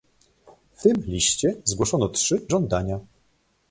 W 0.75 0.81
tym 0.83 0.95
liście 1.05 1.55
zgłoszono 1.65 2.09
trzy 2.09 2.45
żądania 2.49 2.99